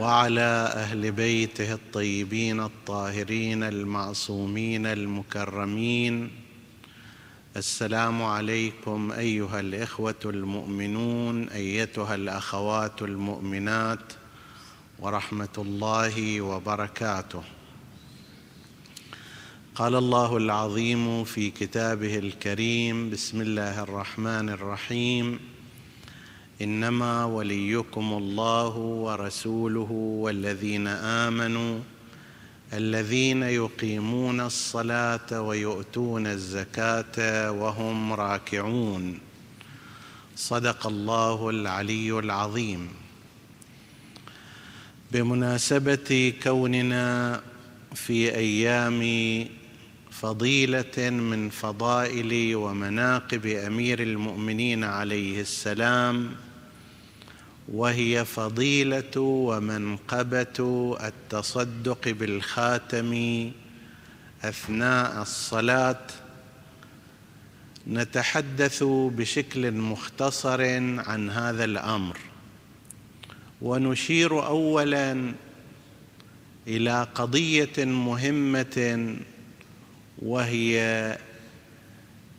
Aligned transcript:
وعلى 0.00 0.72
أهل 0.74 1.12
بيته 1.12 1.72
الطيبين 1.72 2.60
الطاهرين 2.60 3.62
المعصومين 3.62 4.86
المكرمين. 4.86 6.30
السلام 7.56 8.22
عليكم 8.22 9.12
أيها 9.12 9.60
الإخوة 9.60 10.14
المؤمنون 10.24 11.48
أيتها 11.48 12.14
الأخوات 12.14 13.02
المؤمنات 13.02 14.12
ورحمة 14.98 15.56
الله 15.58 16.40
وبركاته. 16.40 17.42
قال 19.74 19.94
الله 19.94 20.36
العظيم 20.36 21.24
في 21.24 21.50
كتابه 21.50 22.18
الكريم 22.18 23.10
بسم 23.10 23.40
الله 23.40 23.82
الرحمن 23.82 24.48
الرحيم 24.48 25.40
إنما 26.62 27.24
وليكم 27.24 28.12
الله 28.12 28.76
ورسوله 28.76 29.90
والذين 29.92 30.86
آمنوا 30.86 31.78
الذين 32.72 33.42
يقيمون 33.42 34.40
الصلاة 34.40 35.40
ويؤتون 35.40 36.26
الزكاة 36.26 37.50
وهم 37.50 38.12
راكعون. 38.12 39.18
صدق 40.36 40.86
الله 40.86 41.50
العلي 41.50 42.18
العظيم. 42.18 42.88
بمناسبة 45.12 46.32
كوننا 46.42 47.40
في 47.94 48.34
أيام 48.34 49.00
فضيلة 50.10 51.10
من 51.10 51.50
فضائل 51.50 52.56
ومناقب 52.56 53.46
أمير 53.46 54.02
المؤمنين 54.02 54.84
عليه 54.84 55.40
السلام 55.40 56.30
وهي 57.70 58.24
فضيلة 58.24 59.20
ومنقبة 59.20 60.96
التصدق 61.04 62.08
بالخاتم 62.08 63.50
أثناء 64.44 65.22
الصلاة. 65.22 66.06
نتحدث 67.88 68.82
بشكل 68.88 69.72
مختصر 69.72 70.62
عن 71.08 71.30
هذا 71.30 71.64
الأمر. 71.64 72.18
ونشير 73.62 74.46
اولا 74.46 75.32
إلى 76.66 77.06
قضية 77.14 77.84
مهمة 77.84 79.16
وهي 80.18 80.80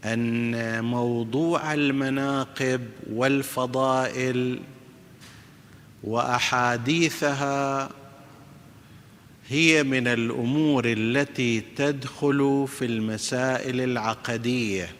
أن 0.06 0.84
موضوع 0.84 1.74
المناقب 1.74 2.82
والفضائل 3.14 4.60
وأحاديثها 6.04 7.90
هي 9.48 9.84
من 9.84 10.08
الأمور 10.08 10.84
التي 10.86 11.62
تدخل 11.62 12.68
في 12.78 12.86
المسائل 12.86 13.82
العقدية. 13.82 14.96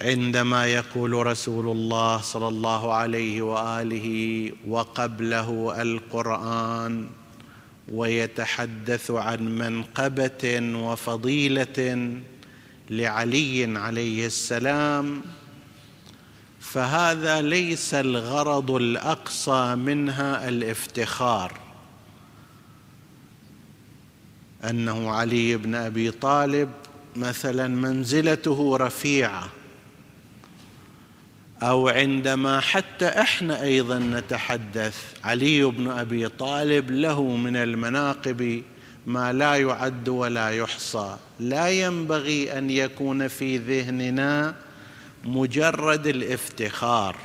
عندما 0.00 0.66
يقول 0.66 1.26
رسول 1.26 1.68
الله 1.68 2.20
صلى 2.20 2.48
الله 2.48 2.94
عليه 2.94 3.42
وآله 3.42 4.50
وقبله 4.68 5.82
القرآن 5.82 7.06
ويتحدث 7.92 9.10
عن 9.10 9.58
منقبة 9.58 10.60
وفضيلة 10.76 12.10
لعلي 12.90 13.78
عليه 13.78 14.26
السلام 14.26 15.22
فهذا 16.72 17.42
ليس 17.42 17.94
الغرض 17.94 18.70
الأقصى 18.70 19.74
منها 19.74 20.48
الافتخار. 20.48 21.52
أنه 24.64 25.10
علي 25.10 25.56
بن 25.56 25.74
أبي 25.74 26.10
طالب 26.10 26.70
مثلا 27.16 27.68
منزلته 27.68 28.76
رفيعة 28.76 29.48
أو 31.62 31.88
عندما 31.88 32.60
حتى 32.60 33.06
إحنا 33.06 33.62
أيضا 33.62 33.98
نتحدث 33.98 35.04
علي 35.24 35.64
بن 35.64 35.90
أبي 35.90 36.28
طالب 36.28 36.90
له 36.90 37.22
من 37.22 37.56
المناقب 37.56 38.62
ما 39.06 39.32
لا 39.32 39.54
يعد 39.54 40.08
ولا 40.08 40.50
يحصى. 40.50 41.16
لا 41.40 41.68
ينبغي 41.68 42.58
أن 42.58 42.70
يكون 42.70 43.28
في 43.28 43.58
ذهننا 43.58 44.65
مجرد 45.26 46.06
الافتخار 46.06 47.16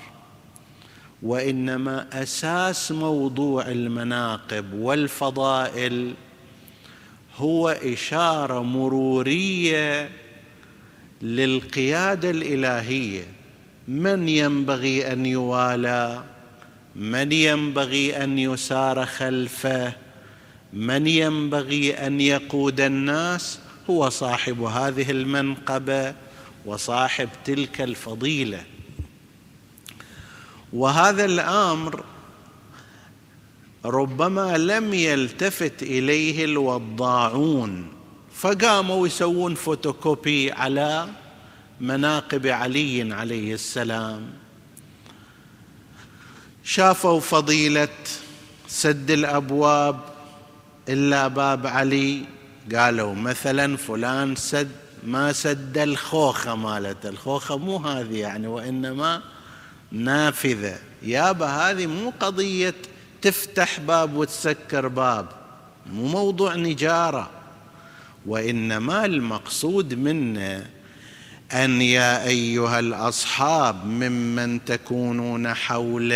وإنما 1.23 2.07
أساس 2.23 2.91
موضوع 2.91 3.67
المناقب 3.67 4.73
والفضائل 4.73 6.13
هو 7.35 7.69
إشارة 7.69 8.63
مرورية 8.63 10.09
للقيادة 11.22 12.29
الإلهية. 12.29 13.23
من 13.88 14.29
ينبغي 14.29 15.13
أن 15.13 15.25
يوالى؟ 15.25 16.23
من 16.95 17.31
ينبغي 17.31 18.23
أن 18.23 18.39
يسار 18.39 19.06
خلفه؟ 19.06 19.94
من 20.73 21.07
ينبغي 21.07 21.94
أن 21.94 22.22
يقود 22.22 22.81
الناس؟ 22.81 23.59
هو 23.89 24.09
صاحب 24.09 24.62
هذه 24.62 25.12
المنقبة. 25.12 26.13
وصاحب 26.66 27.30
تلك 27.46 27.82
الفضيلة. 27.82 28.64
وهذا 30.74 31.26
الأمر 31.26 32.04
ربما 33.86 34.58
لم 34.58 34.94
يلتفت 34.94 35.84
إليه 35.84 36.46
الوضاعون 36.46 37.88
فقاموا 38.36 39.08
يسوون 39.08 39.56
فوتوكوبي 39.56 40.52
على 40.52 41.08
مناقب 41.82 42.48
علي 42.48 43.14
عليه 43.14 43.54
السلام. 43.54 44.34
شافوا 46.64 47.20
فضيلة 47.20 47.88
سد 48.68 49.12
الأبواب 49.12 50.00
إلا 50.90 51.28
باب 51.28 51.68
علي 51.68 52.22
قالوا 52.76 53.16
مثلا 53.16 53.78
فلان 53.78 54.36
سد 54.36 54.81
ما 55.03 55.34
سد 55.34 55.78
الخوخة 55.78 56.56
مالته 56.56 57.09
الخوخة 57.09 57.57
مو 57.57 57.78
هذه 57.78 58.19
يعني 58.19 58.47
وإنما 58.47 59.22
نافذة. 59.91 60.79
يابا 61.03 61.45
هذه 61.45 61.85
مو 61.85 62.13
قضية 62.19 62.75
تفتح 63.22 63.79
باب 63.79 64.16
وتسكر 64.16 64.88
باب. 64.88 65.28
مو 65.94 66.07
موضوع 66.07 66.56
نجارة. 66.56 67.29
وإنما 68.25 69.06
المقصود 69.06 69.94
منه 69.94 70.66
أن 71.53 71.81
يا 71.81 72.28
أيها 72.28 72.79
الأصحاب 72.79 73.85
ممن 73.85 74.66
تكونون 74.66 75.53
حول 75.53 76.13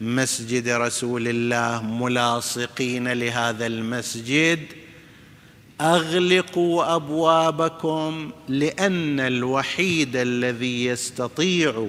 مسجد 0.00 0.68
رسول 0.68 1.28
الله 1.28 1.82
ملاصقين 1.82 3.08
لهذا 3.08 3.66
المسجد 3.66 4.58
أغلقوا 5.80 6.94
أبوابكم 6.94 8.30
لأن 8.48 9.20
الوحيد 9.20 10.16
الذي 10.16 10.84
يستطيع 10.84 11.88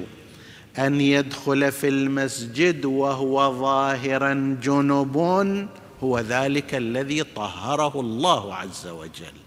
أن 0.77 1.01
يدخل 1.01 1.71
في 1.71 1.87
المسجد 1.87 2.85
وهو 2.85 3.59
ظاهرا 3.59 4.57
جنب 4.63 5.17
هو 6.03 6.19
ذلك 6.19 6.75
الذي 6.75 7.23
طهره 7.23 7.99
الله 7.99 8.55
عز 8.55 8.87
وجل. 8.87 9.37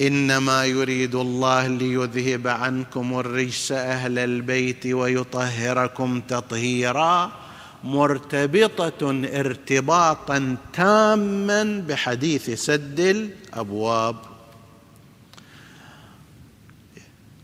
إنما 0.00 0.64
يريد 0.64 1.14
الله 1.14 1.66
ليذهب 1.66 2.48
عنكم 2.48 3.18
الرجس 3.18 3.72
أهل 3.72 4.18
البيت 4.18 4.86
ويطهركم 4.86 6.20
تطهيرا 6.20 7.32
مرتبطة 7.84 9.10
ارتباطا 9.24 10.56
تاما 10.72 11.84
بحديث 11.88 12.50
سد 12.50 13.00
الأبواب. 13.00 14.16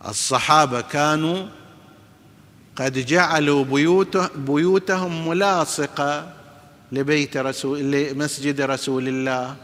الصحابة 0.08 0.80
كانوا 0.80 1.46
قد 2.76 2.92
جعلوا 2.92 3.64
بيوته 3.64 4.28
بيوتهم 4.36 5.28
ملاصقة 5.28 6.32
لبيت 6.92 7.36
رسول 7.36 7.78
لمسجد 7.80 8.60
رسول 8.60 9.08
الله. 9.08 9.56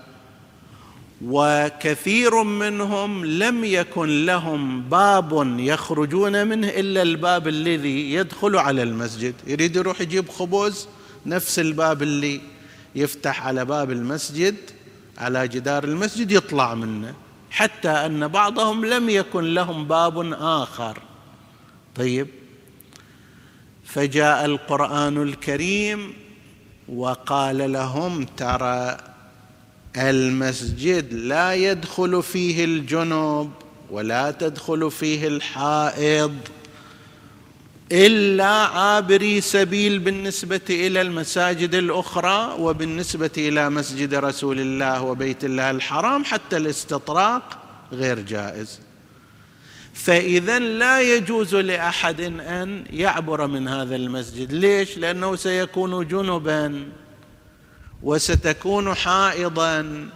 وكثير 1.24 2.42
منهم 2.42 3.24
لم 3.24 3.64
يكن 3.64 4.26
لهم 4.26 4.82
باب 4.82 5.56
يخرجون 5.58 6.46
منه 6.46 6.68
إلا 6.68 7.02
الباب 7.02 7.48
الذي 7.48 8.12
يدخل 8.14 8.56
على 8.56 8.82
المسجد. 8.82 9.34
يريد 9.46 9.76
يروح 9.76 10.00
يجيب 10.00 10.28
خبز 10.28 10.88
نفس 11.26 11.58
الباب 11.58 12.02
اللي 12.02 12.40
يفتح 12.94 13.46
على 13.46 13.64
باب 13.64 13.90
المسجد 13.90 14.56
على 15.18 15.48
جدار 15.48 15.84
المسجد 15.84 16.30
يطلع 16.30 16.74
منه. 16.74 17.14
حتى 17.50 17.88
أن 17.88 18.28
بعضهم 18.28 18.84
لم 18.84 19.10
يكن 19.10 19.54
لهم 19.54 19.84
باب 19.84 20.32
آخر. 20.40 20.98
طيب. 21.96 22.26
فجاء 23.84 24.44
القرآن 24.44 25.22
الكريم 25.22 26.12
وقال 26.88 27.72
لهم 27.72 28.24
ترى 28.24 29.11
المسجد 29.96 31.12
لا 31.12 31.54
يدخل 31.54 32.22
فيه 32.22 32.64
الجنوب 32.64 33.50
ولا 33.90 34.30
تدخل 34.30 34.90
فيه 34.90 35.28
الحائض 35.28 36.36
إلا 37.92 38.46
عابري 38.46 39.40
سبيل 39.40 39.98
بالنسبة 39.98 40.60
إلى 40.70 41.00
المساجد 41.00 41.74
الأخرى 41.74 42.56
وبالنسبة 42.58 43.30
إلى 43.38 43.70
مسجد 43.70 44.14
رسول 44.14 44.60
الله 44.60 45.02
وبيت 45.02 45.44
الله 45.44 45.70
الحرام 45.70 46.24
حتى 46.24 46.56
الاستطراق 46.56 47.58
غير 47.92 48.20
جائز. 48.20 48.80
فإذا 49.94 50.58
لا 50.58 51.00
يجوز 51.00 51.54
لأحد 51.54 52.20
أن 52.40 52.84
يعبر 52.90 53.46
من 53.46 53.68
هذا 53.68 53.96
المسجد. 53.96 54.52
ليش؟ 54.52 54.98
لأنه 54.98 55.36
سيكون 55.36 56.08
جنبا. 56.08 56.84
وستكون 58.02 58.94
حائضا. 58.94 60.08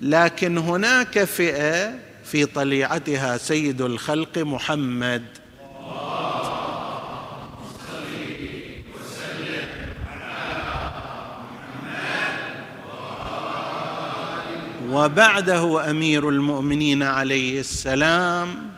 لكن 0.00 0.58
هناك 0.58 1.24
فئة 1.24 1.94
في 2.24 2.46
طليعتها 2.46 3.36
سيد 3.36 3.80
الخلق 3.82 4.38
محمد. 4.38 5.24
وبعده 14.90 15.90
أمير 15.90 16.28
المؤمنين 16.28 17.02
عليه 17.02 17.60
السلام 17.60 18.70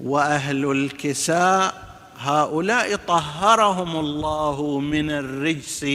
وأهل 0.00 0.70
الكساء. 0.70 1.86
هؤلاء 2.18 2.96
طهرهم 2.96 3.96
الله 3.96 4.80
من 4.80 5.10
الرجس 5.10 5.86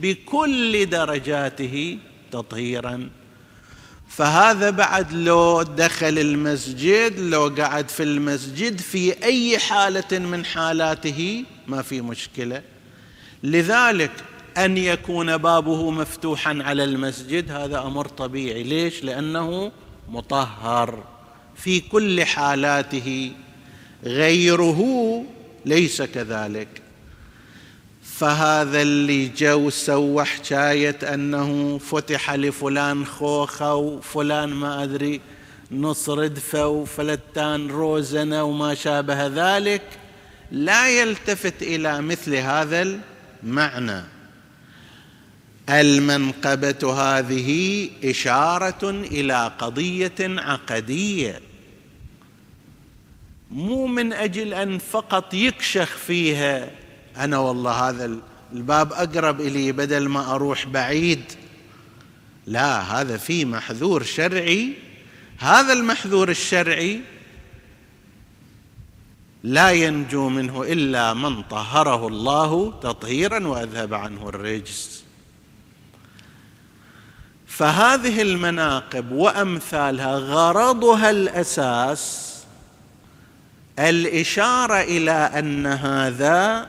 بكل 0.00 0.86
درجاته 0.86 1.98
تطهيرا. 2.32 3.10
فهذا 4.08 4.70
بعد 4.70 5.12
لو 5.12 5.62
دخل 5.62 6.18
المسجد 6.18 7.20
لو 7.20 7.54
قعد 7.58 7.88
في 7.88 8.02
المسجد 8.02 8.80
في 8.80 9.22
أي 9.24 9.58
حالة 9.58 10.18
من 10.18 10.44
حالاته 10.44 11.44
ما 11.66 11.82
في 11.82 12.00
مشكلة. 12.00 12.62
لذلك 13.42 14.10
أن 14.56 14.78
يكون 14.78 15.36
بابه 15.36 15.90
مفتوحا 15.90 16.58
على 16.62 16.84
المسجد 16.84 17.50
هذا 17.50 17.78
أمر 17.78 18.08
طبيعي. 18.08 18.62
ليش؟ 18.62 19.04
لأنه 19.04 19.72
مطهر 20.08 21.04
في 21.56 21.80
كل 21.80 22.24
حالاته. 22.24 23.32
غيره 24.04 25.22
ليس 25.66 26.02
كذلك. 26.02 26.85
فهذا 28.18 28.82
اللي 28.82 29.28
جو 29.28 29.70
سوى 29.70 30.24
حكاية 30.24 30.98
أنه 31.14 31.78
فتح 31.78 32.34
لفلان 32.34 33.06
خوخة 33.06 33.74
وفلان 33.74 34.48
ما 34.48 34.82
أدري 34.82 35.20
نص 35.72 36.08
ردفة 36.08 36.66
وفلتان 36.66 37.68
روزنة 37.68 38.44
وما 38.44 38.74
شابه 38.74 39.26
ذلك. 39.26 39.82
لا 40.50 40.88
يلتفت 41.00 41.62
إلى 41.62 42.00
مثل 42.00 42.34
هذا 42.34 43.00
المعنى. 43.42 44.04
المنقبة 45.68 46.92
هذه 46.92 47.90
إشارة 48.04 48.90
إلى 48.90 49.52
قضية 49.58 50.14
عقدية. 50.20 51.40
مو 53.50 53.86
من 53.86 54.12
أجل 54.12 54.54
أن 54.54 54.78
فقط 54.78 55.34
يكشخ 55.34 55.96
فيها 55.96 56.85
أنا 57.16 57.38
والله 57.38 57.88
هذا 57.88 58.18
الباب 58.52 58.92
أقرب 58.92 59.40
إلي 59.40 59.72
بدل 59.72 60.08
ما 60.08 60.34
أروح 60.34 60.66
بعيد. 60.66 61.32
لا 62.46 62.80
هذا 62.80 63.16
في 63.16 63.44
محذور 63.44 64.02
شرعي. 64.02 64.72
هذا 65.38 65.72
المحذور 65.72 66.28
الشرعي 66.28 67.00
لا 69.44 69.70
ينجو 69.70 70.28
منه 70.28 70.62
إلا 70.62 71.14
من 71.14 71.42
طهره 71.42 72.06
الله 72.08 72.80
تطهيرا 72.82 73.46
وأذهب 73.46 73.94
عنه 73.94 74.28
الرجس. 74.28 75.02
فهذه 77.46 78.22
المناقب 78.22 79.12
وأمثالها 79.12 80.16
غرضها 80.16 81.10
الأساس 81.10 82.34
الإشارة 83.78 84.80
إلى 84.80 85.12
أن 85.12 85.66
هذا 85.66 86.68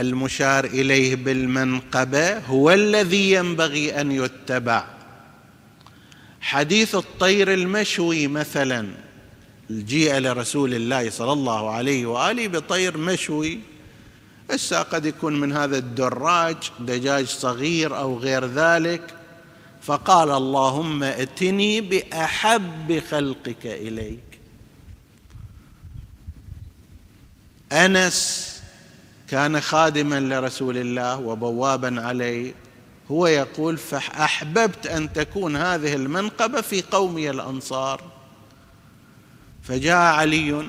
المشار 0.00 0.64
إليه 0.64 1.16
بالمنقبة 1.16 2.38
هو 2.38 2.70
الذي 2.70 3.32
ينبغي 3.32 4.00
أن 4.00 4.12
يتبع. 4.12 4.84
حديث 6.40 6.94
الطير 6.94 7.54
المشوي 7.54 8.26
مثلا 8.26 8.88
الجيء 9.70 10.18
لرسول 10.18 10.74
الله 10.74 11.10
صلى 11.10 11.32
الله 11.32 11.70
عليه 11.70 12.06
وآله 12.06 12.46
بطير 12.48 12.96
مشوي. 12.98 13.58
هسه 14.50 14.82
قد 14.82 15.06
يكون 15.06 15.40
من 15.40 15.52
هذا 15.52 15.78
الدراج 15.78 16.56
دجاج 16.80 17.26
صغير 17.26 17.98
أو 17.98 18.18
غير 18.18 18.46
ذلك. 18.46 19.14
فقال 19.82 20.30
اللهم 20.30 21.02
ائتني 21.02 21.80
بأحب 21.80 23.02
خلقك 23.10 23.66
إليك. 23.66 24.20
أنس 27.72 28.55
كان 29.28 29.60
خادما 29.60 30.20
لرسول 30.20 30.76
الله 30.76 31.20
وبوابا 31.20 32.02
عليه. 32.02 32.54
هو 33.10 33.26
يقول 33.26 33.76
فأحببت 33.76 34.86
أن 34.86 35.12
تكون 35.12 35.56
هذه 35.56 35.94
المنقبة 35.94 36.60
في 36.60 36.82
قومي 36.82 37.30
الأنصار. 37.30 38.00
فجاء 39.62 39.96
علي 39.96 40.68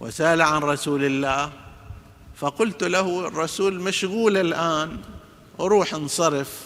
وسأل 0.00 0.42
عن 0.42 0.60
رسول 0.60 1.04
الله 1.04 1.52
فقلت 2.36 2.84
له 2.84 3.26
الرسول 3.26 3.80
مشغول 3.80 4.36
الآن 4.36 4.98
روح 5.60 5.94
انصرف. 5.94 6.60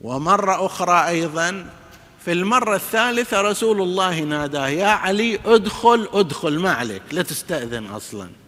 ومرة 0.00 0.66
أخرى 0.66 1.08
أيضا 1.08 1.66
في 2.24 2.32
المرة 2.32 2.76
الثالثة 2.76 3.40
رسول 3.40 3.82
الله 3.82 4.20
ناداه 4.20 4.68
يا 4.68 4.86
علي 4.86 5.38
ادخل 5.46 6.08
ادخل 6.12 6.58
ما 6.58 6.72
عليك 6.72 7.02
لا 7.12 7.22
تستأذن 7.22 7.86
أصلا. 7.86 8.43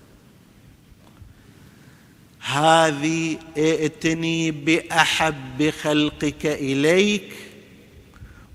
هذه 2.46 3.38
ائتني 3.58 4.50
بأحب 4.50 5.70
خلقك 5.82 6.46
إليك. 6.46 7.32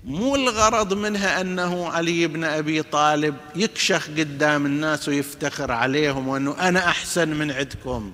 مو 0.04 0.36
الغرض 0.36 0.94
منها 0.94 1.40
أنه 1.40 1.88
علي 1.88 2.26
بن 2.26 2.44
أبي 2.44 2.82
طالب 2.82 3.36
يكشخ 3.56 4.08
قدام 4.08 4.66
الناس 4.66 5.08
ويفتخر 5.08 5.72
عليهم 5.72 6.28
وأنه 6.28 6.68
أنا 6.68 6.88
أحسن 6.88 7.28
من 7.28 7.50
عندكم. 7.50 8.12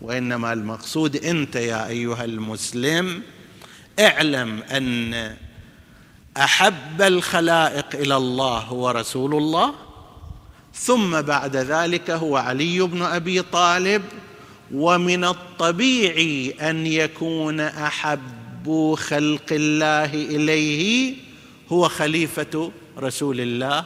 وإنما 0.00 0.52
المقصود 0.52 1.16
أنت 1.16 1.56
يا 1.56 1.86
أيها 1.88 2.24
المسلم 2.24 3.22
اعلم 4.00 4.62
أن 4.62 5.36
أحب 6.36 7.02
الخلائق 7.02 7.86
إلى 7.94 8.16
الله 8.16 8.58
هو 8.58 8.90
رسول 8.90 9.34
الله 9.34 9.74
ثم 10.74 11.20
بعد 11.20 11.56
ذلك 11.56 12.10
هو 12.10 12.36
علي 12.36 12.80
بن 12.80 13.02
أبي 13.02 13.42
طالب 13.42 14.02
ومن 14.74 15.24
الطبيعي 15.24 16.54
أن 16.60 16.86
يكون 16.86 17.60
أحب 17.60 18.94
خلق 18.94 19.52
الله 19.52 20.14
إليه 20.14 21.14
هو 21.68 21.88
خليفة 21.88 22.72
رسول 22.98 23.40
الله 23.40 23.84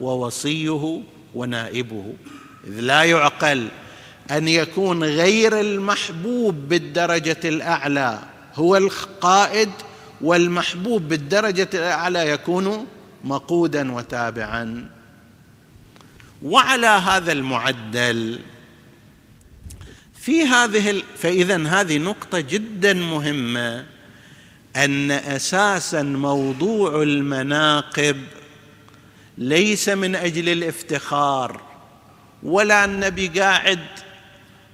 ووصيه 0.00 1.02
ونائبه. 1.34 2.14
إذ 2.66 2.80
لا 2.80 3.02
يعقل 3.02 3.68
أن 4.30 4.48
يكون 4.48 5.04
غير 5.04 5.60
المحبوب 5.60 6.54
بالدرجة 6.68 7.40
الأعلى. 7.44 8.18
هو 8.54 8.76
القائد 8.76 9.70
والمحبوب 10.20 11.08
بالدرجة 11.08 11.68
الأعلى 11.74 12.30
يكون 12.30 12.86
مقودا 13.24 13.92
وتابعا. 13.92 14.90
وعلى 16.42 16.86
هذا 16.86 17.32
المعدل 17.32 18.38
في 20.22 20.42
هذه 20.42 20.90
ال... 20.90 21.02
فإذا 21.18 21.66
هذه 21.66 21.98
نقطة 21.98 22.40
جدا 22.40 22.92
مهمة. 22.92 23.84
أن 24.76 25.10
أساسا 25.10 26.02
موضوع 26.02 27.02
المناقب 27.02 28.16
ليس 29.38 29.88
من 29.88 30.16
أجل 30.16 30.48
الافتخار 30.48 31.60
ولا 32.42 32.84
النبي 32.84 33.28
قاعد 33.28 33.86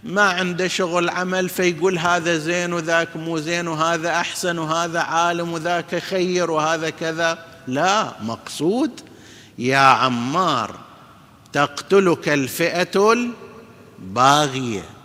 ما 0.04 0.22
عنده 0.22 0.68
شغل 0.68 1.10
عمل 1.10 1.48
فيقول 1.48 1.98
هذا 1.98 2.38
زين 2.38 2.72
وذاك 2.72 3.16
مو 3.16 3.38
زين 3.38 3.68
وهذا 3.68 4.10
أحسن 4.10 4.58
وهذا 4.58 5.00
عالم 5.00 5.52
وذاك 5.52 5.98
خير 5.98 6.50
وهذا 6.50 6.90
كذا. 6.90 7.44
لا 7.66 8.12
مقصود 8.22 9.00
يا 9.58 9.78
عمار 9.78 10.74
تقتلك 11.52 12.28
الفئة 12.28 13.12
الباغية. 13.98 14.97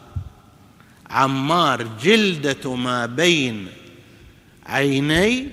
عمار 1.13 1.88
جلدة 2.03 2.75
ما 2.75 3.05
بين 3.05 3.67
عيني 4.65 5.48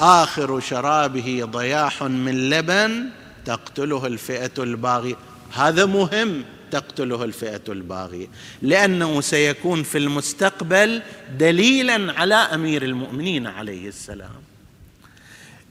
آخر 0.00 0.60
شرابه 0.60 1.40
ضياح 1.44 2.02
من 2.02 2.50
لبن 2.50 3.08
تقتله 3.44 4.06
الفئة 4.06 4.50
الباغية. 4.58 5.14
هذا 5.52 5.86
مهم 5.86 6.44
تقتله 6.70 7.24
الفئة 7.24 7.60
الباغية. 7.68 8.26
لأنه 8.62 9.20
سيكون 9.20 9.82
في 9.82 9.98
المستقبل 9.98 11.02
دليلا 11.38 12.20
على 12.20 12.34
أمير 12.34 12.82
المؤمنين 12.82 13.46
عليه 13.46 13.88
السلام. 13.88 14.40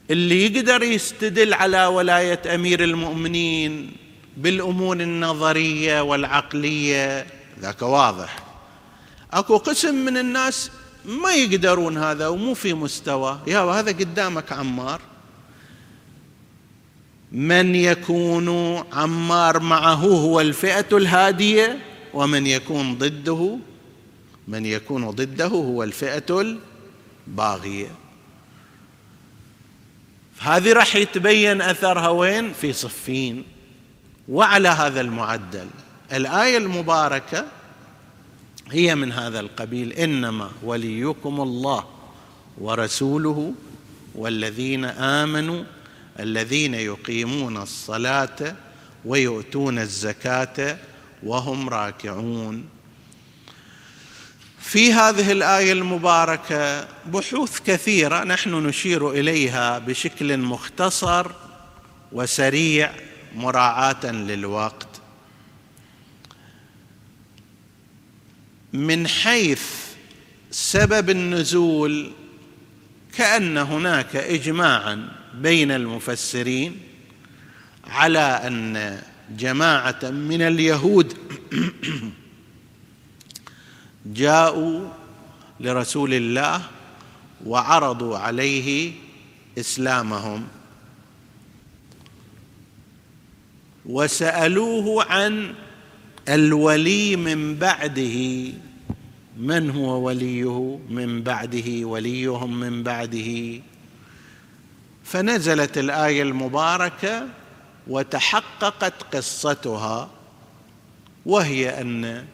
اللي 0.09 0.45
يقدر 0.45 0.83
يستدل 0.83 1.53
على 1.53 1.86
ولاية 1.86 2.55
أمير 2.55 2.83
المؤمنين 2.83 3.91
بالأمور 4.38 5.00
النظرية 5.00 6.01
والعقلية 6.01 7.25
ذاك 7.62 7.81
واضح. 7.81 8.48
أكو 9.33 9.57
قسم 9.57 9.95
من 9.95 10.17
الناس 10.17 10.71
ما 11.05 11.33
يقدرون 11.33 11.98
هذا 11.98 12.27
ومو 12.27 12.53
في 12.53 12.74
مستوى. 12.74 13.39
يا 13.48 13.59
هذا 13.59 13.91
قدامك 13.91 14.51
عمار. 14.51 15.01
من 17.31 17.75
يكون 17.75 18.77
عمار 18.93 19.59
معه 19.59 19.95
هو 19.95 20.41
الفئة 20.41 20.98
الهادية 20.98 21.79
ومن 22.13 22.48
يكون 22.48 22.98
ضده 22.98 23.57
من 24.48 24.65
يكون 24.65 25.09
ضده 25.09 25.48
هو 25.48 25.83
الفئة 25.83 26.57
الباغية. 27.27 27.91
هذه 30.39 30.74
راح 30.74 30.95
يتبين 30.95 31.62
أثرها 31.62 32.09
وين؟ 32.09 32.53
في 32.53 32.74
صفين. 32.74 33.43
وعلى 34.29 34.69
هذا 34.69 35.01
المعدل. 35.01 35.67
الآية 36.13 36.57
المباركة 36.57 37.45
هي 38.71 38.95
من 38.95 39.11
هذا 39.11 39.39
القبيل 39.39 39.93
إنما 39.93 40.51
وليكم 40.63 41.41
الله 41.41 41.85
ورسوله 42.57 43.53
والذين 44.15 44.85
آمنوا 44.85 45.63
الذين 46.19 46.73
يقيمون 46.73 47.57
الصلاة 47.57 48.55
ويؤتون 49.05 49.79
الزكاة 49.79 50.77
وهم 51.23 51.69
راكعون. 51.69 52.65
في 54.59 54.93
هذه 54.93 55.31
الآية 55.31 55.71
المباركة 55.71 56.88
بحوث 57.05 57.59
كثيرة 57.59 58.23
نحن 58.23 58.53
نشير 58.53 59.11
إليها 59.11 59.79
بشكل 59.79 60.38
مختصر 60.38 61.31
وسريع 62.11 62.91
مراعاة 63.35 64.05
للوقت. 64.05 64.88
من 68.73 69.07
حيث 69.07 69.63
سبب 70.51 71.09
النزول 71.09 72.11
كأن 73.17 73.57
هناك 73.57 74.15
اجماعا 74.15 75.09
بين 75.35 75.71
المفسرين 75.71 76.79
على 77.88 78.19
أن 78.19 79.01
جماعة 79.38 79.99
من 80.03 80.41
اليهود 80.41 81.17
جاءوا 84.05 84.89
لرسول 85.59 86.13
الله 86.13 86.61
وعرضوا 87.45 88.17
عليه 88.17 88.93
إسلامهم. 89.57 90.47
وسألوه 93.85 95.03
عن 95.11 95.55
الولي 96.29 97.15
من 97.15 97.55
بعده 97.55 98.51
من 99.38 99.69
هو 99.69 100.07
وليه 100.07 100.79
من 100.89 101.24
بعده 101.24 101.86
وليهم 101.86 102.59
من 102.59 102.83
بعده. 102.83 103.62
فنزلت 105.03 105.77
الآية 105.77 106.21
المباركة 106.21 107.27
وتحققت 107.88 109.15
قصتها 109.15 110.09
وهي 111.25 111.81
أن 111.81 112.25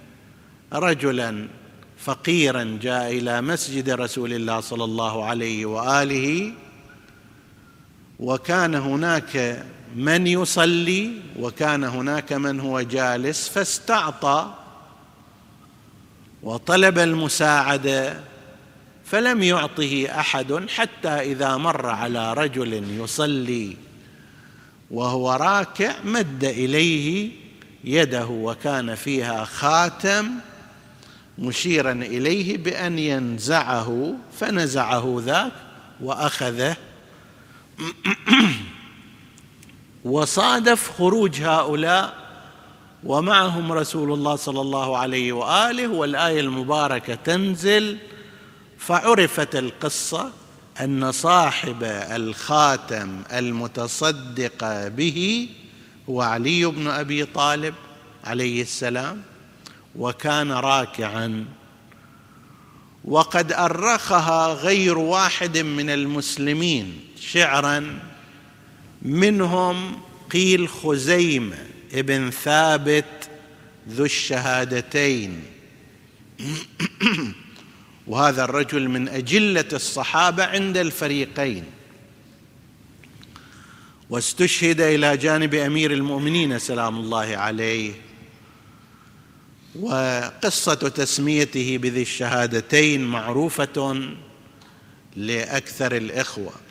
رجلا 0.74 1.48
فقيرا 1.98 2.80
جاء 2.82 3.12
إلى 3.12 3.42
مسجد 3.42 3.90
رسول 3.90 4.34
الله 4.34 4.60
صلى 4.60 4.84
الله 4.84 5.26
عليه 5.26 5.66
وآله 5.66 6.54
وكان 8.20 8.76
هناك 8.76 9.66
من 9.96 10.28
يصلي 10.28 11.12
وكان 11.40 11.84
هناك 11.84 12.34
من 12.34 12.60
هو 12.60 12.82
جالس 12.82 13.50
فاستعطى 13.50 14.54
وطلب 16.44 17.00
المساعدة 17.00 18.20
فلم 19.06 19.44
يعطه 19.44 20.08
أحد 20.10 20.70
حتى 20.70 21.10
إذا 21.10 21.58
مر 21.58 21.86
على 21.86 22.34
رجل 22.34 23.00
يصلي 23.02 23.78
وهو 24.92 25.34
راكع 25.34 25.94
مد 26.04 26.44
إليه 26.44 27.32
يده 27.84 28.26
وكان 28.26 28.96
فيها 28.96 29.46
خاتم 29.46 30.32
مشيرا 31.40 31.92
إليه 31.92 32.58
بأن 32.58 33.00
ينزعه 33.00 34.16
فنزعه 34.40 35.22
ذاك 35.26 35.52
وأخذه 36.02 36.76
وصادف 40.06 40.92
خروج 40.98 41.42
هؤلاء 41.42 42.14
ومعهم 43.04 43.72
رسول 43.72 44.14
الله 44.14 44.36
صلى 44.36 44.62
الله 44.62 44.98
عليه 44.98 45.34
وآله 45.34 45.88
والآية 45.88 46.40
المباركة 46.40 47.16
تنزل 47.16 47.98
فعرفت 48.78 49.56
القصة 49.56 50.32
أن 50.82 51.12
صاحب 51.12 51.84
الخاتم 51.84 53.22
المتصدق 53.34 54.88
به 54.88 55.50
هو 56.10 56.22
علي 56.22 56.66
بن 56.66 56.88
أبي 56.88 57.26
طالب 57.26 57.74
عليه 58.24 58.62
السلام 58.62 59.22
وكان 59.96 60.52
راكعا. 60.52 61.46
وقد 63.06 63.52
أرخها 63.52 64.48
غير 64.48 64.98
واحد 64.98 65.58
من 65.58 65.90
المسلمين 65.90 67.00
شعرا 67.20 68.00
منهم 69.02 70.00
قيل 70.32 70.70
خزيمة 70.70 71.58
ابن 71.94 72.30
ثابت 72.30 73.30
ذو 73.90 74.06
الشهادتين. 74.06 75.44
وهذا 78.08 78.44
الرجل 78.44 78.90
من 78.90 79.08
أجلة 79.08 79.66
الصحابة 79.74 80.46
عند 80.46 80.78
الفريقين. 80.78 81.64
واستشهد 84.10 84.82
إلى 84.82 85.18
جانب 85.18 85.56
أمير 85.56 85.92
المؤمنين 85.94 86.60
سلام 86.60 86.98
الله 86.98 87.38
عليه. 87.38 87.94
وقصة 89.80 90.74
تسميته 90.74 91.78
بذي 91.78 92.02
الشهادتين 92.02 93.04
معروفة 93.04 94.10
لأكثر 95.16 95.98
الإخوة. 95.98 96.65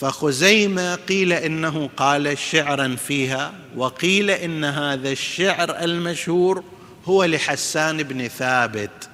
فخزيمة 0.00 0.94
قيل 0.94 1.32
إنه 1.32 1.90
قال 1.96 2.38
شعرا 2.38 2.96
فيها 2.96 3.54
وقيل 3.76 4.30
إن 4.30 4.64
هذا 4.64 5.10
الشعر 5.10 5.78
المشهور 5.84 6.64
هو 7.04 7.24
لحسان 7.24 8.02
بن 8.02 8.28
ثابت. 8.28 9.08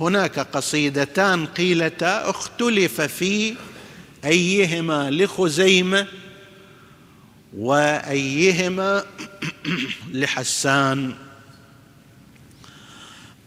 هناك 0.00 0.38
قصيدتان 0.38 1.46
قيلتا 1.46 2.30
اختلف 2.30 3.00
في 3.00 3.54
أيهما 4.24 5.10
لخزيمة 5.10 6.06
وأيهما 7.56 9.04
لحسان. 10.12 11.14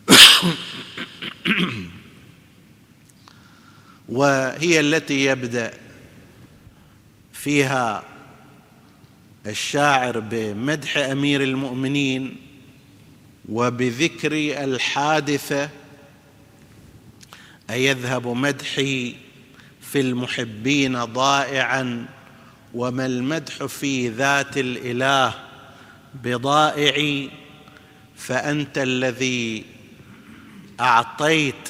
وهي 4.09 4.79
التي 4.79 5.25
يبدأ. 5.25 5.86
فيها 7.47 8.03
الشاعر 9.45 10.19
بمدح 10.19 10.97
أمير 10.97 11.43
المؤمنين 11.43 12.35
وبذكر 13.49 14.31
الحادثة 14.63 15.69
أيذهب 17.69 18.27
مدحي 18.27 19.15
في 19.81 19.99
المحبين 19.99 21.03
ضائعا 21.03 22.05
وما 22.73 23.05
المدح 23.05 23.65
في 23.65 24.09
ذات 24.09 24.57
الإله 24.57 25.33
بضائع 26.23 27.27
فأنت 28.17 28.77
الذي 28.77 29.65
أعطيت 30.79 31.69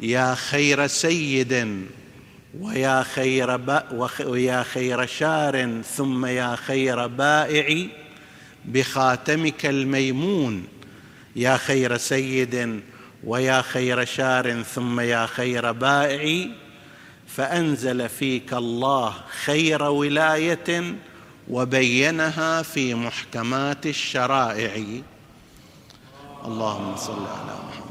يا 0.00 0.34
خير 0.34 0.86
سيد 0.86 1.86
ويا 2.58 3.02
خير 3.02 3.60
ويا 4.24 4.62
خير 4.62 5.06
شار 5.06 5.82
ثم 5.82 6.26
يا 6.26 6.56
خير 6.56 7.06
بائع 7.06 7.86
بخاتمك 8.64 9.66
الميمون. 9.66 10.64
يا 11.36 11.56
خير 11.56 11.96
سيد 11.96 12.80
ويا 13.24 13.62
خير 13.62 14.04
شار 14.04 14.62
ثم 14.62 15.00
يا 15.00 15.26
خير 15.26 15.72
بائع. 15.72 16.46
فأنزل 17.28 18.08
فيك 18.08 18.52
الله 18.52 19.14
خير 19.44 19.82
ولاية 19.82 20.94
وبينها 21.48 22.62
في 22.62 22.94
محكمات 22.94 23.86
الشرائع. 23.86 24.84
اللهم 26.44 26.96
صل 26.96 27.26
على 27.26 27.54
محمد. 27.68 27.89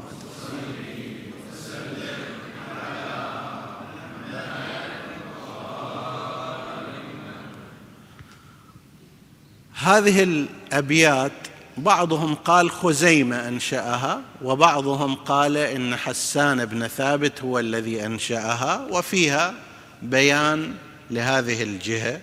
هذه 9.82 10.22
الأبيات 10.22 11.32
بعضهم 11.76 12.34
قال 12.34 12.70
خزيمة 12.70 13.48
أنشأها 13.48 14.22
وبعضهم 14.42 15.14
قال 15.14 15.56
إن 15.56 15.96
حسان 15.96 16.64
بن 16.64 16.86
ثابت 16.86 17.42
هو 17.42 17.58
الذي 17.58 18.06
أنشأها 18.06 18.86
وفيها 18.90 19.54
بيان 20.02 20.74
لهذه 21.10 21.62
الجهة. 21.62 22.20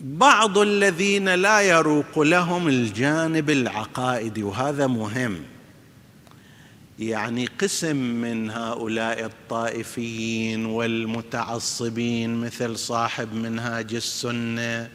بعض 0.00 0.58
الذين 0.58 1.28
لا 1.28 1.60
يروق 1.60 2.18
لهم 2.18 2.68
الجانب 2.68 3.50
العقائدي 3.50 4.42
وهذا 4.42 4.86
مهم. 4.86 5.55
يعني 6.98 7.46
قسم 7.46 7.96
من 7.96 8.50
هؤلاء 8.50 9.24
الطائفيين 9.24 10.66
والمتعصبين 10.66 12.34
مثل 12.34 12.78
صاحب 12.78 13.34
منهاج 13.34 13.94
السنة 13.94 14.90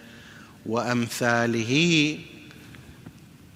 وأمثاله 0.65 2.17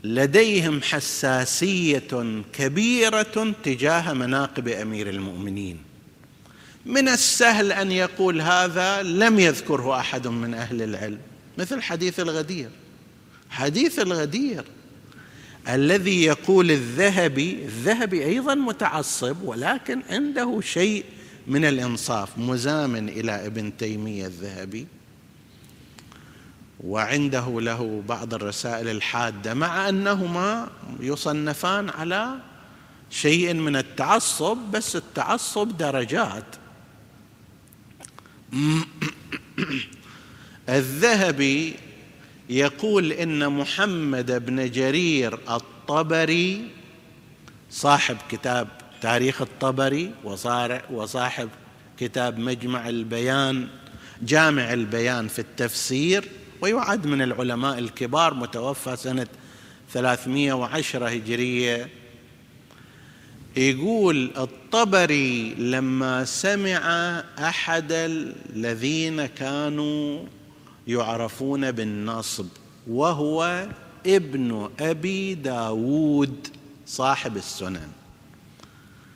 لديهم 0.03 0.81
حساسية 0.81 2.41
كبيرة 2.53 3.53
تجاه 3.63 4.13
مناقب 4.13 4.67
أمير 4.67 5.09
المؤمنين. 5.09 5.77
من 6.85 7.07
السهل 7.07 7.71
أن 7.71 7.91
يقول 7.91 8.41
هذا 8.41 9.03
لم 9.03 9.39
يذكره 9.39 9.99
أحد 9.99 10.27
من 10.27 10.53
أهل 10.53 10.81
العلم 10.81 11.19
مثل 11.57 11.81
حديث 11.81 12.19
الغدير. 12.19 12.69
حديث 13.49 13.99
الغدير 13.99 14.63
الذي 15.69 16.23
يقول 16.23 16.71
الذهبي 16.71 17.51
الذهبي 17.65 18.25
أيضا 18.25 18.55
متعصب 18.55 19.41
ولكن 19.43 20.01
عنده 20.09 20.61
شيء 20.61 21.05
من 21.47 21.65
الإنصاف. 21.65 22.37
مزامن 22.37 23.09
إلى 23.09 23.45
ابن 23.45 23.77
تيمية 23.77 24.25
الذهبي. 24.25 24.87
وعنده 26.83 27.61
له 27.61 28.03
بعض 28.07 28.33
الرسائل 28.33 28.87
الحادة 28.87 29.53
مع 29.53 29.89
أنهما 29.89 30.69
يصنفان 30.99 31.89
على 31.89 32.39
شيء 33.09 33.53
من 33.53 33.75
التعصب 33.75 34.57
بس 34.57 34.95
التعصب 34.95 35.77
درجات. 35.77 36.45
الذهبي 40.69 41.75
يقول 42.49 43.11
إن 43.11 43.49
محمد 43.49 44.45
بن 44.45 44.71
جرير 44.71 45.39
الطبري 45.49 46.67
صاحب 47.69 48.17
كتاب 48.29 48.67
تاريخ 49.01 49.41
الطبري 49.41 50.11
وصاحب 50.89 51.49
كتاب 51.99 52.39
مجمع 52.39 52.89
البيان 52.89 53.67
جامع 54.21 54.73
البيان 54.73 55.27
في 55.27 55.39
التفسير 55.39 56.25
ويعد 56.61 57.07
من 57.07 57.21
العلماء 57.21 57.79
الكبار 57.79 58.33
متوفى 58.33 58.95
سنة 58.95 59.27
310 59.93 61.07
هجرية. 61.07 61.89
يقول 63.57 64.31
الطبري 64.37 65.53
لما 65.53 66.25
سمع 66.25 66.79
أحد 67.39 67.87
الذين 67.91 69.25
كانوا 69.25 70.25
يعرفون 70.87 71.71
بالنصب 71.71 72.47
وهو 72.87 73.67
ابن 74.05 74.69
أبي 74.79 75.35
داود 75.35 76.47
صاحب 76.87 77.37
السنن. 77.37 77.87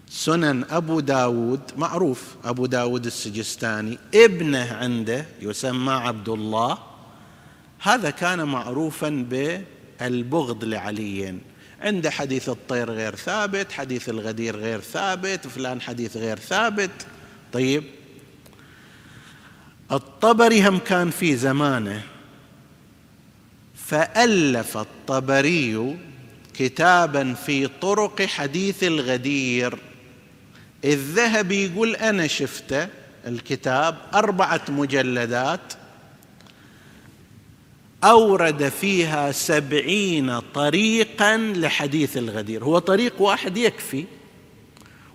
سنن 0.10 0.66
أبو 0.70 1.00
داود 1.00 1.62
معروف 1.78 2.36
أبو 2.46 2.66
داود 2.66 3.06
السجستاني 3.06 3.98
ابنه 4.16 4.74
عنده 4.74 5.26
يسمى 5.42 5.94
عبد 5.94 6.30
الله 6.30 6.78
هذا 7.80 8.10
كان 8.10 8.44
معروفا 8.44 9.10
بالبغض 9.30 10.64
لعلي 10.64 11.36
عنده 11.82 12.10
حديث 12.12 12.50
الطير 12.50 12.92
غير 12.92 13.16
ثابت 13.16 13.72
حديث 13.72 14.10
الغدير 14.10 14.56
غير 14.56 14.80
ثابت 14.80 15.48
فلان 15.48 15.82
حديث 15.82 16.18
غير 16.18 16.40
ثابت. 16.40 16.92
طيب 17.54 17.84
الطبري 19.92 20.68
هم 20.68 20.78
كان 20.78 21.10
في 21.10 21.36
زمانه 21.36 22.02
فألف 23.76 24.78
الطبري 24.78 25.98
كتابا 26.54 27.34
في 27.34 27.68
طرق 27.68 28.22
حديث 28.22 28.84
الغدير. 28.84 29.78
الذهبي 30.86 31.66
يقول 31.66 31.96
أنا 31.96 32.28
شفته 32.28 32.88
الكتاب 33.28 33.98
أربعة 34.14 34.62
مجلدات 34.70 35.74
أورد 38.04 38.70
فيها 38.70 39.32
سبعين 39.32 40.40
طريقا 40.40 41.38
لحديث 41.38 42.18
الغدير. 42.18 42.64
هو 42.64 42.80
طريق 42.80 43.22
واحد 43.22 43.58
يكفي 43.58 44.06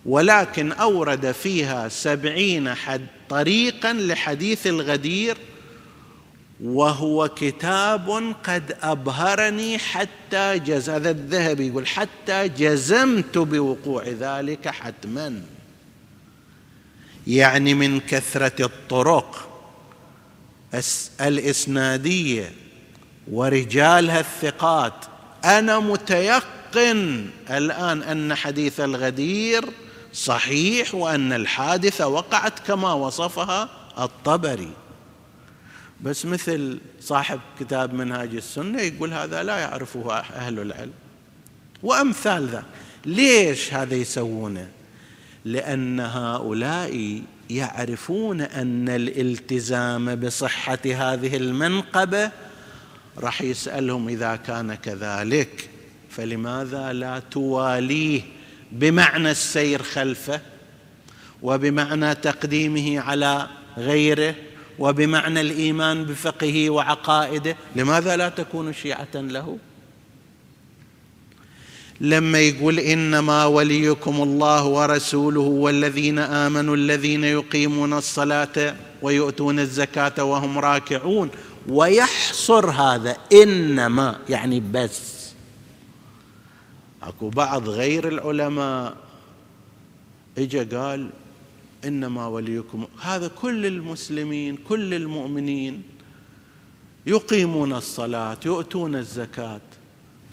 ولكن 0.06 0.72
أورد 0.72 1.32
فيها 1.32 1.88
سبعين 1.88 2.74
حد 2.74 3.06
طريقا 3.28 3.92
لحديث 3.92 4.66
الغدير 4.66 5.36
وهو 6.64 7.28
كتاب 7.28 8.34
قد 8.44 8.76
أبهرني 8.82 9.78
حتى 9.78 10.58
جز 10.58 10.90
هذا 10.90 11.10
الذهبي 11.10 11.66
يقول 11.66 11.86
حتى 11.86 12.48
جزمت 12.48 13.38
بوقوع 13.38 14.04
ذلك 14.08 14.68
حتما. 14.68 15.42
يعني 17.26 17.74
من 17.74 18.00
كثرة 18.00 18.64
الطرق 18.64 19.50
الإسنادية 21.20 22.52
ورجالها 23.30 24.20
الثقات. 24.20 25.04
أنا 25.44 25.78
متيقن 25.78 27.26
الآن 27.50 28.02
أن 28.02 28.34
حديث 28.34 28.80
الغدير 28.80 29.64
صحيح 30.14 30.94
وأن 30.94 31.32
الحادثة 31.32 32.08
وقعت 32.08 32.58
كما 32.58 32.92
وصفها 32.92 33.68
الطبري. 33.98 34.72
بس 36.00 36.26
مثل 36.26 36.78
صاحب 37.00 37.40
كتاب 37.60 37.94
منهاج 37.94 38.34
السنة 38.34 38.80
يقول 38.80 39.12
هذا 39.12 39.42
لا 39.42 39.58
يعرفه 39.58 40.18
أهل 40.18 40.60
العلم. 40.60 40.92
وأمثال 41.82 42.48
ذا. 42.48 42.64
ليش 43.06 43.74
هذا 43.74 43.94
يسوونه؟ 43.94 44.68
لأن 45.44 46.00
هؤلاء 46.00 47.22
يعرفون 47.50 48.40
أن 48.40 48.88
الالتزام 48.88 50.14
بصحة 50.14 50.78
هذه 50.84 51.36
المنقبة 51.36 52.30
راح 53.18 53.42
يسألهم 53.42 54.08
إذا 54.08 54.36
كان 54.36 54.74
كذلك. 54.74 55.70
فلماذا 56.10 56.92
لا 56.92 57.18
تواليه 57.30 58.22
بمعنى 58.74 59.30
السير 59.30 59.82
خلفه 59.82 60.40
وبمعنى 61.42 62.14
تقديمه 62.14 63.00
على 63.00 63.48
غيره 63.78 64.34
وبمعنى 64.78 65.40
الإيمان 65.40 66.04
بفقهه 66.04 66.70
وعقائده. 66.70 67.56
لماذا 67.76 68.16
لا 68.16 68.28
تكون 68.28 68.72
شيعة 68.72 69.14
له؟ 69.14 69.58
لما 72.00 72.38
يقول 72.40 72.78
إنما 72.78 73.44
وليكم 73.44 74.22
الله 74.22 74.64
ورسوله 74.64 75.40
والذين 75.40 76.18
آمنوا 76.18 76.76
الذين 76.76 77.24
يقيمون 77.24 77.92
الصلاة 77.92 78.76
ويؤتون 79.02 79.58
الزكاة 79.58 80.24
وهم 80.24 80.58
راكعون. 80.58 81.30
ويحصر 81.68 82.70
هذا 82.70 83.16
إنما 83.32 84.18
يعني 84.28 84.60
بس. 84.60 85.23
اكو 87.08 87.28
بعض 87.28 87.68
غير 87.68 88.08
العلماء 88.08 88.96
اجى 90.38 90.64
قال 90.64 91.10
إنما 91.84 92.26
وليكم 92.26 92.86
هذا 93.00 93.28
كل 93.28 93.66
المسلمين 93.66 94.56
كل 94.56 94.94
المؤمنين 94.94 95.82
يقيمون 97.06 97.72
الصلاة 97.72 98.38
يؤتون 98.46 98.96
الزكاة. 98.96 99.60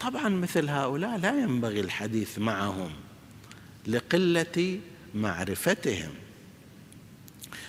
طبعا 0.00 0.28
مثل 0.28 0.68
هؤلاء 0.68 1.18
لا 1.18 1.42
ينبغي 1.42 1.80
الحديث 1.80 2.38
معهم 2.38 2.90
لقلة 3.86 4.80
معرفتهم. 5.14 6.10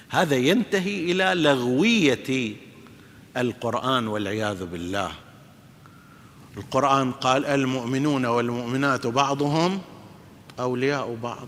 هذا 0.09 0.35
ينتهي 0.35 1.11
إلى 1.11 1.41
لغوية 1.41 2.55
القرآن 3.37 4.07
والعياذ 4.07 4.65
بالله. 4.65 5.11
القرآن 6.57 7.11
قال 7.11 7.45
المؤمنون 7.45 8.25
والمؤمنات 8.25 9.07
بعضهم 9.07 9.81
أولياء 10.59 11.17
بعض. 11.23 11.47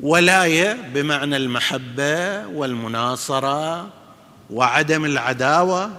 ولاية 0.00 0.72
بمعنى 0.94 1.36
المحبة 1.36 2.46
والمناصرة 2.46 3.88
وعدم 4.50 5.04
العداوة. 5.04 5.90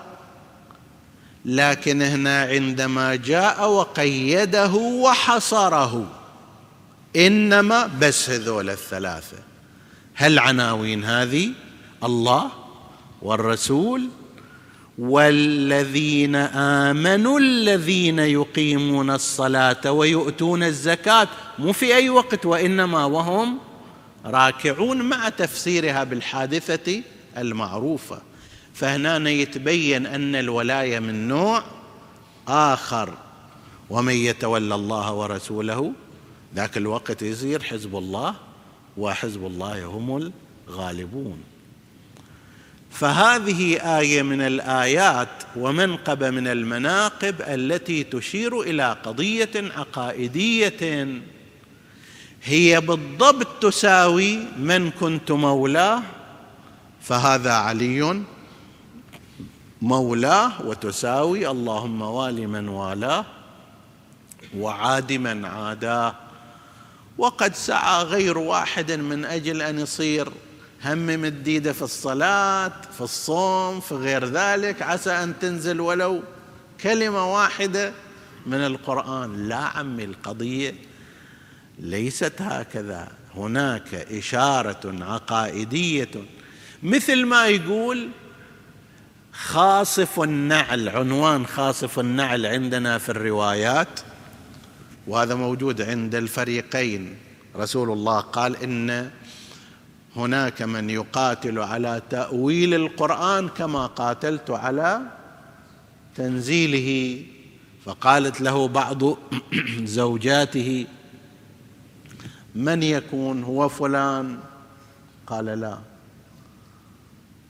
لكن 1.45 2.01
هنا 2.01 2.41
عندما 2.41 3.15
جاء 3.15 3.69
وقيده 3.69 4.73
وحصره 4.73 6.05
إنما 7.15 7.87
بس 8.01 8.29
هذول 8.29 8.69
الثلاثة. 8.69 9.37
هل 10.15 10.39
عناوين 10.39 11.03
هذه؟ 11.03 11.51
الله 12.03 12.49
والرسول 13.21 14.09
والذين 14.99 16.35
آمنوا 16.35 17.39
الذين 17.39 18.19
يقيمون 18.19 19.09
الصلاة 19.09 19.91
ويؤتون 19.91 20.63
الزكاة 20.63 21.27
مو 21.59 21.71
في 21.71 21.95
أي 21.95 22.09
وقت 22.09 22.45
وإنما 22.45 23.05
وهم 23.05 23.57
راكعون 24.25 25.01
مع 25.01 25.29
تفسيرها 25.29 26.03
بالحادثة 26.03 27.01
المعروفة. 27.37 28.21
فهنا 28.73 29.29
يتبين 29.29 30.05
أن 30.05 30.35
الولاية 30.35 30.99
من 30.99 31.27
نوع 31.27 31.63
آخر. 32.47 33.13
ومن 33.89 34.13
يتولى 34.13 34.75
الله 34.75 35.13
ورسوله 35.13 35.93
ذاك 36.55 36.77
الوقت 36.77 37.21
يصير 37.21 37.63
حزب 37.63 37.95
الله 37.95 38.35
وحزب 38.97 39.45
الله 39.45 39.85
هم 39.85 40.31
الغالبون. 40.67 41.48
فهذه 42.89 43.77
آية 43.99 44.21
من 44.21 44.41
الآيات 44.41 45.29
ومنقبه 45.55 46.29
من 46.29 46.47
المناقب 46.47 47.35
التي 47.41 48.03
تشير 48.03 48.61
إلى 48.61 48.97
قضية 49.03 49.51
عقائدية. 49.55 51.07
هي 52.43 52.81
بالضبط 52.81 53.63
تساوي 53.63 54.37
من 54.57 54.91
كنت 54.91 55.31
مولاه 55.31 56.03
فهذا 57.01 57.53
علي 57.53 58.23
مولاه 59.81 60.65
وتساوي 60.65 61.47
اللهم 61.47 62.01
وال 62.01 62.47
من 62.47 62.67
والاه 62.67 63.25
وعاد 64.57 65.13
من 65.13 65.45
عاداه. 65.45 66.15
وقد 67.17 67.55
سعى 67.55 68.03
غير 68.03 68.37
واحد 68.37 68.91
من 68.91 69.25
أجل 69.25 69.61
أن 69.61 69.79
يصير 69.79 70.29
هم 70.85 71.21
مديدة 71.21 71.73
في 71.73 71.81
الصلاة 71.81 72.71
في 72.97 73.01
الصوم 73.01 73.79
في 73.79 73.95
غير 73.95 74.25
ذلك 74.25 74.81
عسى 74.81 75.11
أن 75.11 75.39
تنزل 75.39 75.81
ولو 75.81 76.23
كلمة 76.81 77.33
واحدة 77.33 77.93
من 78.45 78.57
القرآن. 78.57 79.47
لا 79.47 79.55
عمي 79.55 80.03
القضية 80.03 80.75
ليست 81.79 82.33
هكذا. 82.39 83.11
هناك 83.35 83.95
إشارة 83.95 84.95
عقائدية. 85.03 86.11
مثل 86.83 87.25
ما 87.25 87.47
يقول 87.47 88.09
خاصف 89.33 90.19
النعل 90.19 90.89
عنوان 90.89 91.45
خاصف 91.45 91.99
النعل 91.99 92.45
عندنا 92.45 92.97
في 92.97 93.09
الروايات 93.09 93.99
وهذا 95.07 95.35
موجود 95.35 95.81
عند 95.81 96.15
الفريقين. 96.15 97.17
رسول 97.55 97.91
الله 97.91 98.19
قال 98.19 98.63
إن 98.63 99.11
هناك 100.19 100.61
من 100.61 100.89
يقاتل 100.89 101.59
على 101.59 102.01
تأويل 102.09 102.73
القرآن 102.73 103.47
كما 103.47 103.85
قاتلت 103.85 104.49
على 104.51 105.01
تنزيله. 106.15 107.23
فقالت 107.85 108.41
له 108.41 108.67
بعض 108.67 109.03
زوجاته 109.97 110.87
من 112.55 112.83
يكون؟ 112.83 113.43
هو 113.43 113.69
فلان. 113.69 114.39
قال 115.27 115.45
لا. 115.45 115.77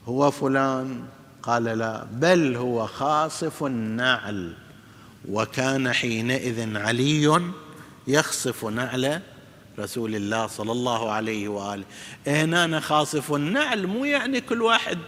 هو 0.06 0.30
فلان. 0.30 1.02
قال 1.42 1.64
لا. 1.64 2.06
بل 2.12 2.56
هو 2.56 2.86
خاصف 2.86 3.64
النعل. 3.64 4.54
وكان 5.28 5.92
حينئذ 5.92 6.76
علي 6.76 7.42
يخصف 8.06 8.64
نعل 8.64 9.20
رسول 9.80 10.14
الله 10.14 10.46
صلى 10.46 10.72
الله 10.72 11.12
عليه 11.12 11.48
وآله. 11.48 11.84
هنا 12.26 12.80
خاصف 12.80 13.32
النعل 13.32 13.86
مو 13.86 14.04
يعني 14.04 14.40
كل 14.40 14.62
واحد 14.62 14.98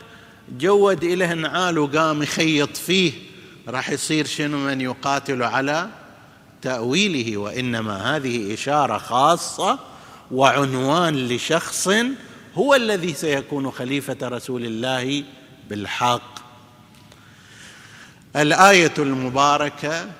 جود 0.58 1.04
إله 1.04 1.34
نعال 1.34 1.78
وقام 1.78 2.22
يخيط 2.22 2.76
فيه 2.76 3.12
راح 3.68 3.90
يصير 3.90 4.26
شنو 4.26 4.58
من 4.58 4.80
يقاتل 4.80 5.42
على 5.42 5.88
تأويله 6.62 7.36
وإنما 7.36 8.16
هذه 8.16 8.54
إشارة 8.54 8.98
خاصة 8.98 9.78
وعنوان 10.30 11.28
لشخص 11.28 11.88
هو 12.54 12.74
الذي 12.74 13.14
سيكون 13.14 13.70
خليفة 13.70 14.16
رسول 14.22 14.64
الله 14.64 15.24
بالحق. 15.70 16.32
الآية 18.36 18.94
المباركة 18.98 20.10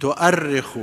تؤرخ 0.00 0.78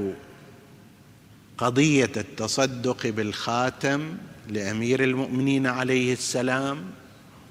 قضية 1.57 2.11
التصدق 2.17 3.07
بالخاتم 3.07 4.17
لأمير 4.49 5.03
المؤمنين 5.03 5.67
عليه 5.67 6.13
السلام 6.13 6.85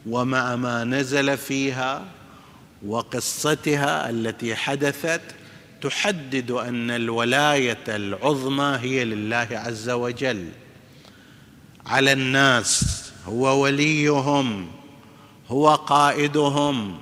ومع 0.07 0.57
ما 0.57 0.85
نزل 0.85 1.37
فيها 1.37 2.05
وقصتها 2.87 4.11
التي 4.11 4.55
حدثت 4.55 5.21
تحدد 5.83 6.51
أن 6.51 6.90
الولاية 6.90 7.85
العظمى 7.88 8.79
هي 8.81 9.05
لله 9.05 9.49
عز 9.51 9.90
وجل. 9.90 10.49
على 11.87 12.12
الناس 12.12 13.03
هو 13.27 13.62
وليهم 13.62 14.66
هو 15.49 15.75
قائدهم 15.75 16.99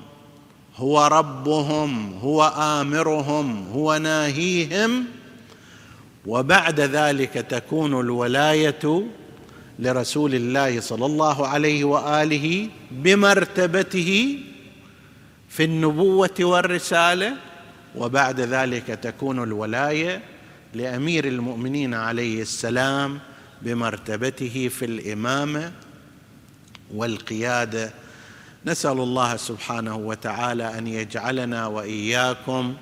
هو 0.76 1.06
ربهم 1.06 2.18
هو 2.18 2.44
آمرهم 2.56 3.68
هو 3.72 3.96
ناهيهم 3.96 5.04
وبعد 6.26 6.80
ذلك 6.80 7.32
تكون 7.32 8.00
الولاية 8.00 9.06
لرسول 9.78 10.34
الله 10.34 10.80
صلى 10.80 11.06
الله 11.06 11.46
عليه 11.46 11.84
وآله 11.84 12.68
بمرتبته 12.90 14.38
في 15.48 15.64
النبوة 15.64 16.34
والرسالة 16.40 17.36
وبعد 17.96 18.40
ذلك 18.40 18.86
تكون 18.86 19.42
الولاية 19.42 20.22
لأمير 20.74 21.24
المؤمنين 21.24 21.94
عليه 21.94 22.42
السلام 22.42 23.18
بمرتبته 23.62 24.68
في 24.68 24.84
الإمامة 24.84 25.72
والقيادة. 26.94 27.90
نسأل 28.66 28.98
الله 29.00 29.36
سبحانه 29.36 29.96
وتعالى 29.96 30.78
أن 30.78 30.86
يجعلنا 30.86 31.66
وإياكم 31.66 32.74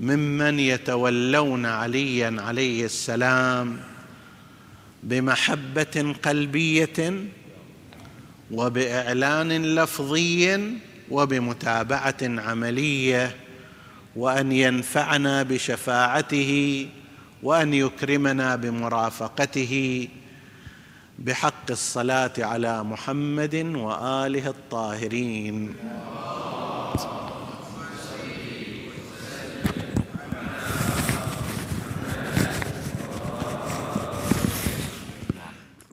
ممن 0.00 0.58
يتولون 0.58 1.66
عليا 1.66 2.36
عليه 2.38 2.84
السلام 2.84 3.80
بمحبة 5.02 6.14
قلبية 6.22 7.14
وبإعلان 8.50 9.74
لفظي 9.74 10.60
وبمتابعة 11.10 12.16
عملية 12.22 13.36
وأن 14.16 14.52
ينفعنا 14.52 15.42
بشفاعته 15.42 16.86
وأن 17.42 17.74
يكرمنا 17.74 18.56
بمرافقته 18.56 20.08
بحق 21.18 21.70
الصلاة 21.70 22.32
على 22.38 22.84
محمد 22.84 23.54
وآله 23.54 24.48
الطاهرين. 24.48 25.74